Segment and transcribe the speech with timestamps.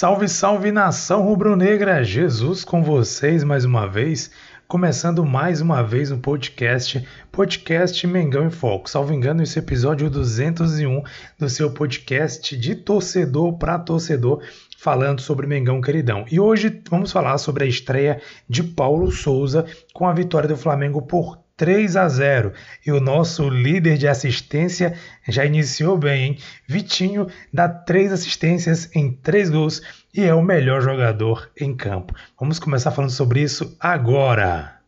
[0.00, 2.02] Salve, salve nação rubro-negra!
[2.02, 4.30] Jesus com vocês mais uma vez,
[4.66, 8.88] começando mais uma vez um podcast, podcast Mengão em Foco.
[8.88, 11.02] Salvo engano, esse episódio 201
[11.38, 14.42] do seu podcast de torcedor para torcedor,
[14.78, 16.24] falando sobre Mengão Queridão.
[16.32, 21.02] E hoje vamos falar sobre a estreia de Paulo Souza com a vitória do Flamengo
[21.02, 22.54] por 3 a 0.
[22.86, 24.94] E o nosso líder de assistência
[25.28, 26.38] já iniciou bem, hein?
[26.66, 29.82] Vitinho dá três assistências em três gols
[30.14, 32.14] e é o melhor jogador em campo.
[32.40, 34.79] Vamos começar falando sobre isso agora.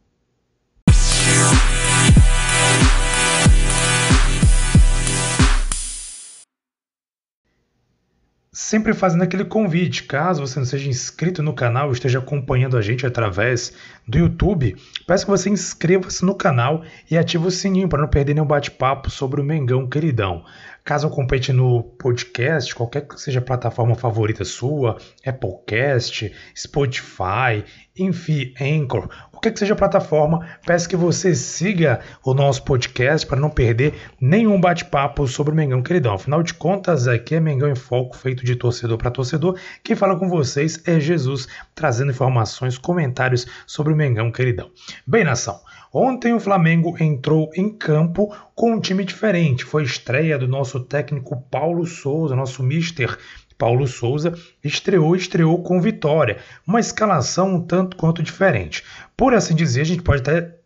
[8.54, 13.06] Sempre fazendo aquele convite, caso você não seja inscrito no canal, esteja acompanhando a gente
[13.06, 13.72] através
[14.06, 18.34] do YouTube, peço que você inscreva-se no canal e ative o sininho para não perder
[18.34, 20.44] nenhum bate-papo sobre o Mengão queridão.
[20.84, 27.64] Caso acompanhe no podcast, qualquer que seja a plataforma favorita sua, Applecast, Spotify,
[27.96, 33.38] enfim, Anchor, qualquer que seja a plataforma, peço que você siga o nosso podcast para
[33.38, 36.14] não perder nenhum bate-papo sobre o Mengão Queridão.
[36.14, 39.58] Afinal de contas, aqui é Mengão em Foco, feito de torcedor para torcedor.
[39.84, 44.70] Quem fala com vocês é Jesus, trazendo informações, comentários sobre o Mengão Queridão.
[45.06, 45.60] Bem, nação,
[45.92, 49.62] Ontem o Flamengo entrou em campo com um time diferente.
[49.62, 53.18] Foi estreia do nosso técnico Paulo Souza, nosso mister
[53.58, 54.32] Paulo Souza,
[54.64, 56.38] estreou estreou com vitória.
[56.66, 58.82] Uma escalação um tanto quanto diferente.
[59.14, 60.56] Por assim dizer, a gente pode até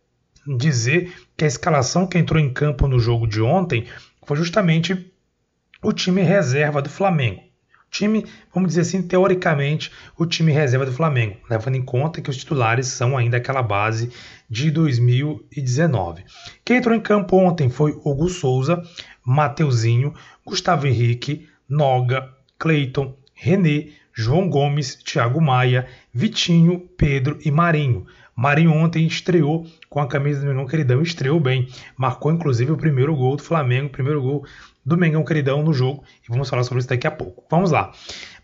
[0.47, 3.85] dizer que a escalação que entrou em campo no jogo de ontem
[4.25, 5.13] foi justamente
[5.83, 7.43] o time reserva do Flamengo
[7.91, 12.37] time, vamos dizer assim, teoricamente, o time reserva do Flamengo, levando em conta que os
[12.37, 14.11] titulares são ainda aquela base
[14.49, 16.25] de 2019.
[16.65, 18.83] Quem entrou em campo ontem foi Hugo Souza,
[19.25, 20.15] Mateuzinho,
[20.45, 28.07] Gustavo Henrique, Noga, Cleiton, René, João Gomes, Thiago Maia, Vitinho, Pedro e Marinho.
[28.37, 31.67] Marinho ontem estreou com a camisa do Mengão Queridão, estreou bem,
[31.97, 34.45] marcou inclusive o primeiro gol do Flamengo, o primeiro gol
[34.85, 37.45] do Mengão Queridão no jogo, e vamos falar sobre isso daqui a pouco.
[37.51, 37.91] Vamos lá.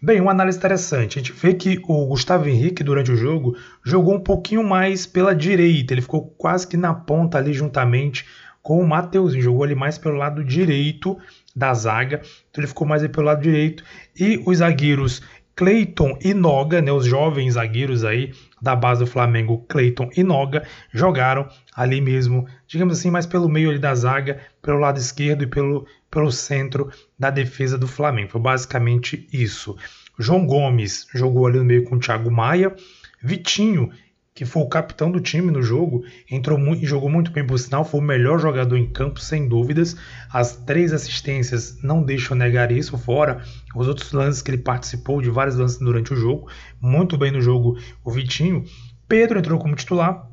[0.01, 1.19] Bem, uma análise interessante.
[1.19, 3.55] A gente vê que o Gustavo Henrique, durante o jogo,
[3.85, 8.27] jogou um pouquinho mais pela direita, ele ficou quase que na ponta ali juntamente
[8.63, 11.19] com o Mateuzinho, jogou ali mais pelo lado direito
[11.55, 13.85] da zaga, então ele ficou mais pelo lado direito,
[14.19, 15.21] e os zagueiros
[15.55, 20.65] Cleiton e Noga, né, os jovens zagueiros aí da base do Flamengo, Cleiton e Noga,
[20.93, 25.85] jogaram ali mesmo, digamos assim, mais pelo meio da zaga, pelo lado esquerdo e pelo,
[26.09, 28.31] pelo centro da defesa do Flamengo.
[28.31, 29.77] Foi basicamente isso.
[30.17, 32.73] João Gomes jogou ali no meio com o Thiago Maia,
[33.21, 33.91] Vitinho
[34.35, 37.85] que foi o capitão do time no jogo, entrou muito, jogou muito bem por sinal,
[37.85, 39.95] foi o melhor jogador em campo, sem dúvidas.
[40.33, 43.43] As três assistências não deixam negar isso, fora
[43.75, 46.49] os outros lances que ele participou, de vários lances durante o jogo,
[46.81, 48.65] muito bem no jogo o Vitinho.
[49.07, 50.27] Pedro entrou como titular,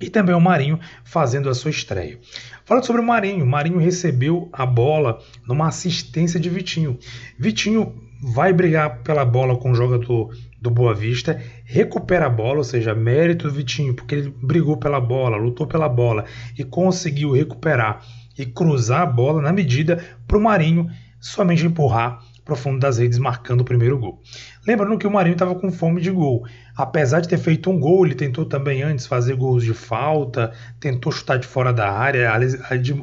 [0.00, 2.18] e também o Marinho fazendo a sua estreia.
[2.64, 6.98] Falando sobre o Marinho, o Marinho recebeu a bola numa assistência de Vitinho.
[7.38, 12.64] Vitinho vai brigar pela bola com o jogador do Boa Vista, recupera a bola, ou
[12.64, 16.24] seja, mérito do Vitinho, porque ele brigou pela bola, lutou pela bola
[16.58, 18.04] e conseguiu recuperar
[18.38, 20.88] e cruzar a bola na medida para o Marinho
[21.20, 24.20] somente empurrar para o fundo das redes, marcando o primeiro gol.
[24.66, 26.46] Lembrando que o Marinho estava com fome de gol.
[26.76, 31.10] Apesar de ter feito um gol, ele tentou também antes fazer gols de falta, tentou
[31.10, 32.30] chutar de fora da área,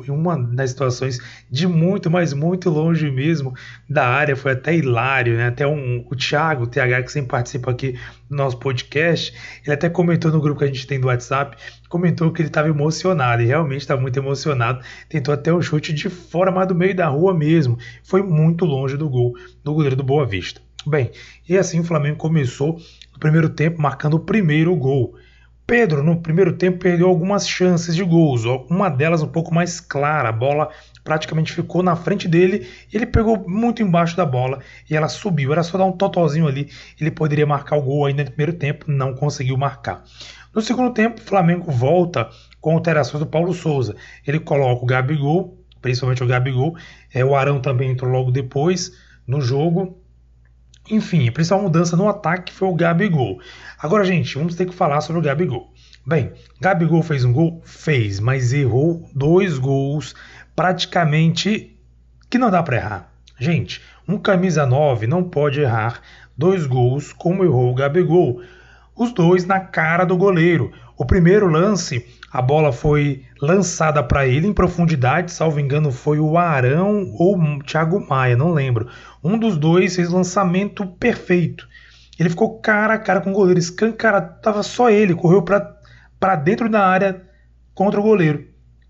[0.07, 1.19] uma das situações
[1.49, 3.55] de muito, mas muito longe mesmo
[3.89, 5.47] da área, foi até hilário, né?
[5.47, 7.99] Até um, o Thiago, o TH, que sempre participa aqui
[8.29, 9.33] do nosso podcast,
[9.65, 11.57] ele até comentou no grupo que a gente tem do WhatsApp,
[11.89, 16.07] comentou que ele estava emocionado, e realmente está muito emocionado, tentou até um chute de
[16.07, 19.33] fora, mas do meio da rua mesmo, foi muito longe do gol
[19.63, 20.66] do goleiro do Boa Vista.
[20.87, 21.11] Bem,
[21.47, 22.79] e assim o Flamengo começou
[23.11, 25.15] no primeiro tempo marcando o primeiro gol.
[25.65, 30.29] Pedro, no primeiro tempo, perdeu algumas chances de gols, uma delas um pouco mais clara.
[30.29, 30.69] A bola
[31.03, 35.51] praticamente ficou na frente dele ele pegou muito embaixo da bola e ela subiu.
[35.51, 36.69] Era só dar um totalzinho ali,
[37.01, 40.05] ele poderia marcar o gol ainda no primeiro tempo, não conseguiu marcar.
[40.55, 42.29] No segundo tempo, o Flamengo volta
[42.61, 43.93] com alterações do Paulo Souza.
[44.25, 46.77] Ele coloca o Gabigol, principalmente o Gabigol,
[47.13, 48.93] é, o Arão também entrou logo depois
[49.27, 50.01] no jogo
[50.89, 53.39] Enfim, a principal mudança no ataque foi o Gabigol.
[53.77, 55.73] Agora, gente, vamos ter que falar sobre o Gabigol.
[56.05, 56.31] Bem,
[56.61, 57.61] Gabigol fez um gol?
[57.65, 60.15] Fez, mas errou dois gols
[60.55, 61.77] praticamente
[62.29, 63.13] que não dá para errar.
[63.37, 66.01] Gente, um camisa 9 não pode errar
[66.37, 68.41] dois gols como errou o Gabigol.
[68.95, 70.71] Os dois na cara do goleiro.
[70.97, 76.39] O primeiro lance, a bola foi lançada para ele em profundidade, salvo engano foi o
[76.39, 78.89] Arão ou o Thiago Maia, não lembro.
[79.23, 81.67] Um dos dois fez lançamento perfeito.
[82.19, 86.67] Ele ficou cara a cara com o goleiro, escancarado, tava só ele, correu para dentro
[86.67, 87.21] da área
[87.75, 88.47] contra o goleiro.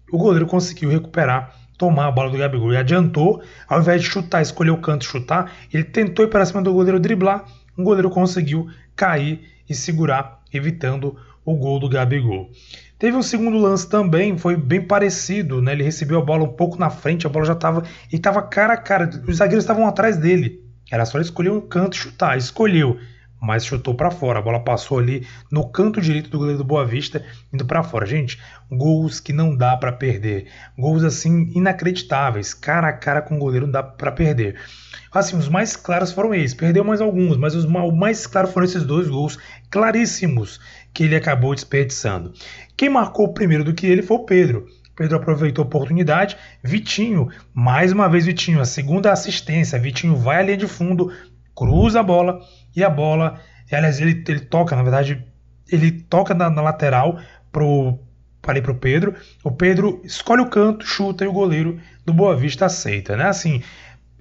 [0.10, 4.42] O goleiro conseguiu recuperar, tomar a bola do Gabigol e adiantou, ao invés de chutar,
[4.42, 7.44] escolher o canto chutar, ele tentou ir para cima do goleiro driblar,
[7.78, 12.52] o goleiro conseguiu cair e segurar, evitando o gol do Gabigol.
[13.00, 15.72] Teve um segundo lance também, foi bem parecido, né?
[15.72, 18.74] Ele recebeu a bola um pouco na frente, a bola já estava e estava cara
[18.74, 20.62] a cara, os zagueiros estavam atrás dele.
[20.92, 23.00] Era só ele escolher um canto e chutar, escolheu,
[23.42, 24.40] mas chutou para fora.
[24.40, 27.24] A bola passou ali no canto direito do goleiro do Boa Vista,
[27.54, 28.06] indo para fora.
[28.06, 28.38] Gente,
[28.70, 30.48] gols que não dá para perder,
[30.78, 34.60] gols assim inacreditáveis, cara a cara com o goleiro não dá para perder.
[35.14, 36.54] Assim, os mais claros foram esses.
[36.54, 39.40] Perdeu mais alguns, mas os mais claros foram esses dois gols
[39.70, 40.60] claríssimos
[40.98, 42.34] que ele acabou desperdiçando.
[42.76, 44.66] Quem marcou primeiro do que ele foi o Pedro.
[44.96, 46.36] Pedro aproveitou a oportunidade.
[46.64, 49.78] Vitinho, mais uma vez Vitinho, a segunda assistência.
[49.78, 51.14] Vitinho vai à linha de fundo,
[51.56, 52.40] cruza a bola
[52.76, 53.40] e a bola,
[53.72, 55.24] aliás, ele, ele toca, na verdade,
[55.72, 57.20] ele toca na, na lateral
[57.52, 58.00] para o
[58.82, 59.14] Pedro.
[59.44, 63.26] O Pedro escolhe o canto, chuta e o goleiro do Boa Vista aceita, né?
[63.26, 63.62] Assim,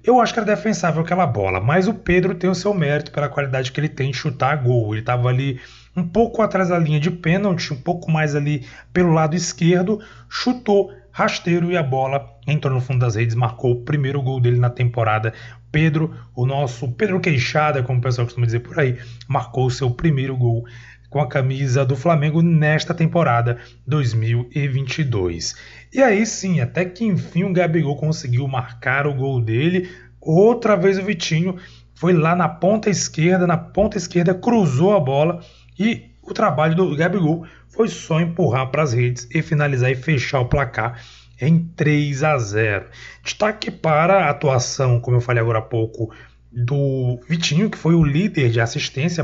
[0.03, 3.27] eu acho que era defensável aquela bola, mas o Pedro tem o seu mérito pela
[3.27, 4.93] qualidade que ele tem de chutar gol.
[4.93, 5.59] Ele estava ali
[5.97, 8.63] um pouco atrás da linha de pênalti, um pouco mais ali
[8.93, 9.99] pelo lado esquerdo,
[10.29, 14.59] chutou rasteiro e a bola entrou no fundo das redes, marcou o primeiro gol dele
[14.59, 15.33] na temporada.
[15.71, 19.89] Pedro, o nosso Pedro Queixada, como o pessoal costuma dizer por aí, marcou o seu
[19.89, 20.63] primeiro gol
[21.09, 23.57] com a camisa do Flamengo nesta temporada
[23.87, 25.55] 2022.
[25.91, 29.89] E aí sim, até que enfim o Gabigol conseguiu marcar o gol dele.
[30.21, 31.55] Outra vez o Vitinho
[31.95, 35.41] foi lá na ponta esquerda, na ponta esquerda cruzou a bola
[35.79, 40.41] e o trabalho do Gabigol foi só empurrar para as redes e finalizar e fechar
[40.41, 41.01] o placar
[41.39, 42.85] em 3 a 0.
[43.23, 46.13] Destaque para a atuação, como eu falei agora há pouco,
[46.51, 49.23] do Vitinho, que foi o líder de assistência,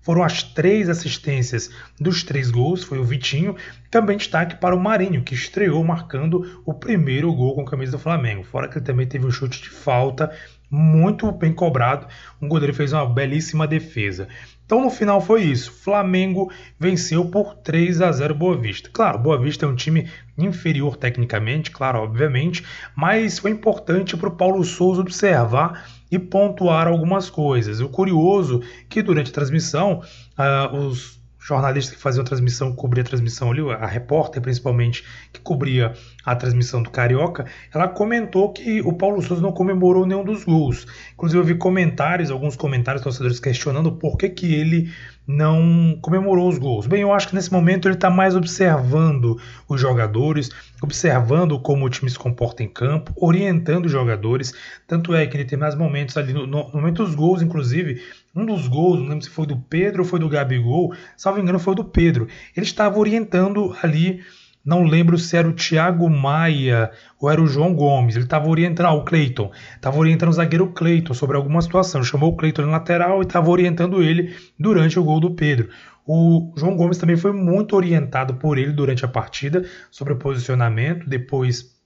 [0.00, 1.70] foram as três assistências
[2.00, 3.56] dos três gols, foi o Vitinho.
[3.90, 7.98] Também destaque para o Marinho, que estreou marcando o primeiro gol com a camisa do
[7.98, 8.42] Flamengo.
[8.42, 10.30] Fora que ele também teve um chute de falta
[10.68, 12.06] muito bem cobrado.
[12.40, 14.26] Um goleiro fez uma belíssima defesa.
[14.72, 15.70] Então no final foi isso.
[15.70, 18.88] Flamengo venceu por 3 a 0 Boa Vista.
[18.90, 20.08] Claro, Boa Vista é um time
[20.38, 22.64] inferior tecnicamente, claro, obviamente,
[22.96, 27.80] mas foi importante para o Paulo Souza observar e pontuar algumas coisas.
[27.80, 30.00] O curioso que durante a transmissão,
[30.38, 35.40] uh, os jornalistas que faziam a transmissão, cobria a transmissão ali, a repórter principalmente, que
[35.40, 35.92] cobria
[36.24, 40.86] a transmissão do Carioca, ela comentou que o Paulo Souza não comemorou nenhum dos gols.
[41.14, 44.90] Inclusive eu vi comentários, alguns comentários torcedores questionando por que, que ele
[45.26, 46.86] não comemorou os gols.
[46.86, 50.50] Bem, eu acho que nesse momento ele está mais observando os jogadores,
[50.82, 54.52] observando como o time se comporta em campo, orientando os jogadores.
[54.86, 58.02] Tanto é que ele tem mais momentos ali, no, no momento dos gols, inclusive,
[58.34, 61.58] um dos gols, não lembro se foi do Pedro ou foi do Gabigol, salvo engano
[61.58, 62.26] foi do Pedro.
[62.56, 64.22] Ele estava orientando ali,
[64.64, 66.90] não lembro se era o Thiago Maia
[67.20, 68.14] ou era o João Gomes.
[68.14, 72.04] Ele estava orientando, ah, o Cleiton, estava orientando o zagueiro Cleiton sobre alguma situação.
[72.04, 75.68] Chamou o Cleiton na lateral e estava orientando ele durante o gol do Pedro.
[76.06, 81.08] O João Gomes também foi muito orientado por ele durante a partida sobre o posicionamento.
[81.08, 81.81] Depois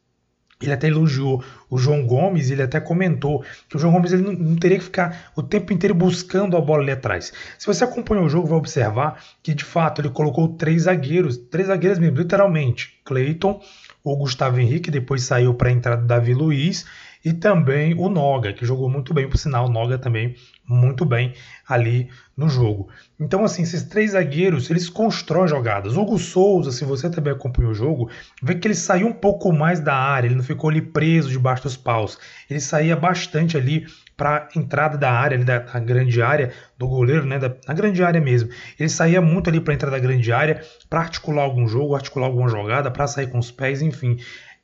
[0.60, 4.32] ele até elogiou o João Gomes, ele até comentou que o João Gomes ele não,
[4.32, 7.32] não, teria que ficar o tempo inteiro buscando a bola ali atrás.
[7.58, 11.68] Se você acompanhou o jogo, vai observar que de fato ele colocou três zagueiros, três
[11.68, 12.98] zagueiros mesmo, literalmente.
[13.04, 13.60] Cleiton,
[14.02, 16.86] o Gustavo Henrique, depois saiu para a entrada do Davi Luiz
[17.26, 21.35] e também o Noga, que jogou muito bem, por sinal, o Noga também muito bem
[21.68, 22.88] ali no jogo.
[23.18, 25.97] Então, assim, esses três zagueiros, eles constroem jogadas.
[25.97, 28.09] Hugo Souza, se você também acompanhou o jogo,
[28.40, 31.64] vê que ele saiu um pouco mais da área, ele não ficou ali preso debaixo
[31.64, 32.16] dos paus.
[32.49, 37.26] Ele saía bastante ali para entrada da área, ali da, da, grande área do goleiro,
[37.26, 38.49] né, da, na grande área mesmo.
[38.78, 42.49] Ele saía muito ali para entrar da grande área, para articular algum jogo, articular alguma
[42.49, 44.16] jogada, para sair com os pés, enfim.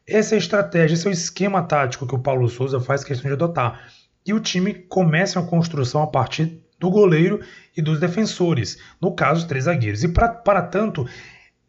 [0.06, 3.28] Essa é a estratégia, esse é o esquema tático que o Paulo Souza faz questão
[3.28, 3.88] de adotar.
[4.26, 7.40] E o time começa a construção a partir do goleiro
[7.76, 10.02] e dos defensores, no caso, os três zagueiros.
[10.02, 11.06] E pra, para tanto,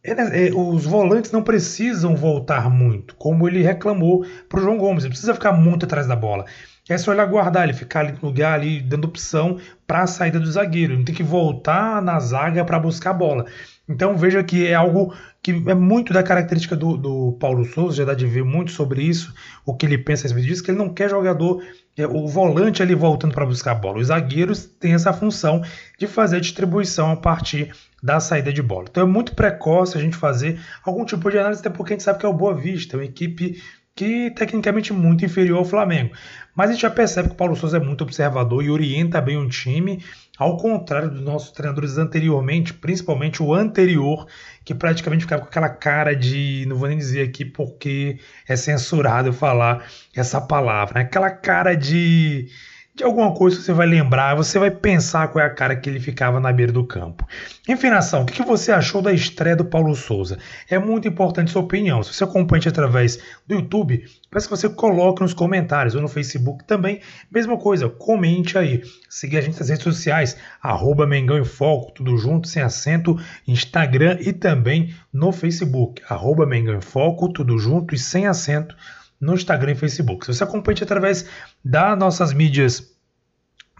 [0.03, 5.03] é, é, os volantes não precisam voltar muito, como ele reclamou para o João Gomes.
[5.03, 6.45] Ele precisa ficar muito atrás da bola.
[6.89, 10.39] É só ele aguardar, ele ficar ali no lugar ali dando opção para a saída
[10.39, 10.93] do zagueiro.
[10.93, 13.45] Ele tem que voltar na zaga para buscar a bola.
[13.87, 18.05] Então veja que é algo que é muito da característica do, do Paulo Souza, já
[18.05, 19.33] dá de ver muito sobre isso,
[19.65, 21.61] o que ele pensa a respeito disso, que ele não quer jogador,
[21.97, 23.99] é, o volante ali voltando para buscar a bola.
[23.99, 25.61] Os zagueiros têm essa função
[25.99, 28.85] de fazer a distribuição a partir da saída de bola.
[28.89, 32.03] Então é muito precoce a gente fazer algum tipo de análise, até porque a gente
[32.03, 33.61] sabe que é o Boa Vista, é uma equipe
[33.95, 36.15] que tecnicamente muito inferior ao Flamengo.
[36.55, 39.37] Mas a gente já percebe que o Paulo Souza é muito observador e orienta bem
[39.37, 40.03] o time,
[40.37, 44.27] ao contrário dos nossos treinadores anteriormente, principalmente o anterior,
[44.63, 49.31] que praticamente ficava com aquela cara de, não vou nem dizer aqui porque é censurado
[49.31, 51.05] falar essa palavra, né?
[51.05, 52.47] aquela cara de
[52.95, 55.99] de alguma coisa você vai lembrar, você vai pensar qual é a cara que ele
[55.99, 57.27] ficava na beira do campo.
[57.67, 60.37] Enfim, nação, o que você achou da estreia do Paulo Souza?
[60.69, 62.03] É muito importante sua opinião.
[62.03, 66.65] Se você acompanha através do YouTube, peço que você coloque nos comentários ou no Facebook
[66.65, 67.01] também.
[67.31, 68.83] Mesma coisa, comente aí.
[69.09, 74.19] Siga a gente nas redes sociais, arroba Mengão em Foco, tudo junto, sem acento, Instagram
[74.19, 78.75] e também no Facebook, arroba Mengão em Foco, tudo junto e sem acento
[79.23, 80.25] no Instagram e Facebook.
[80.25, 81.25] Se você acompanha através
[81.63, 82.93] das nossas mídias,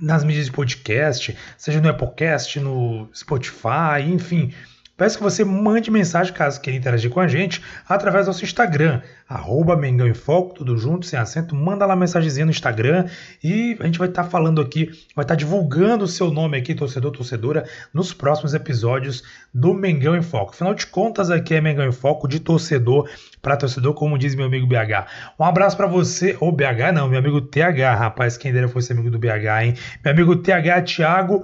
[0.02, 4.54] nas mídias de podcast, seja no Applecast, no Spotify, enfim,
[4.96, 9.02] Peço que você mande mensagem caso queira interagir com a gente através do nosso Instagram,
[9.28, 11.56] arroba Mengão em Foco, tudo junto, sem acento.
[11.56, 13.08] Manda lá mensagenzinha no Instagram
[13.44, 14.86] e a gente vai estar tá falando aqui,
[15.16, 20.16] vai estar tá divulgando o seu nome aqui, torcedor, torcedora, nos próximos episódios do Mengão
[20.16, 20.52] em Foco.
[20.52, 23.10] Afinal de contas, aqui é Mengão em Foco de torcedor
[23.42, 25.08] para torcedor, como diz meu amigo BH.
[25.40, 29.10] Um abraço para você, ou BH não, meu amigo TH, rapaz, quem dera fosse amigo
[29.10, 29.74] do BH, hein?
[30.06, 31.44] Meu amigo TH Thiago.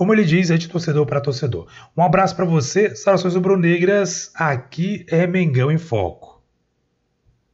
[0.00, 1.66] Como ele diz, é de torcedor para torcedor.
[1.94, 4.30] Um abraço para você, saudações rubro-negras.
[4.34, 6.29] Aqui é Mengão em Foco.